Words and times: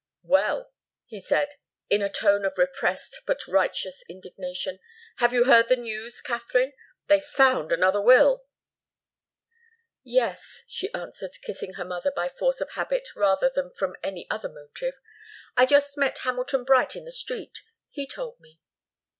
"Well," 0.23 0.73
he 1.05 1.21
said, 1.21 1.57
in 1.87 2.01
a 2.01 2.09
tone 2.09 2.43
of 2.43 2.57
repressed 2.57 3.21
but 3.27 3.45
righteous 3.47 4.03
indignation, 4.09 4.79
"have 5.17 5.31
you 5.31 5.43
heard 5.43 5.67
the 5.69 5.75
news, 5.75 6.21
Katharine? 6.21 6.73
They've 7.05 7.23
found 7.23 7.71
another 7.71 8.01
will." 8.01 8.47
"Yes," 10.03 10.63
she 10.67 10.91
answered, 10.95 11.37
kissing 11.43 11.73
her 11.73 11.85
mother 11.85 12.09
by 12.09 12.29
force 12.29 12.61
of 12.61 12.71
habit 12.71 13.15
rather 13.15 13.51
than 13.53 13.69
from 13.69 13.95
any 14.01 14.25
other 14.27 14.49
motive. 14.49 14.95
"I 15.55 15.67
just 15.67 15.95
met 15.99 16.17
Hamilton 16.17 16.63
Bright 16.63 16.95
in 16.95 17.05
the 17.05 17.11
street. 17.11 17.59
He 17.89 18.07
told 18.07 18.39
me." 18.39 18.59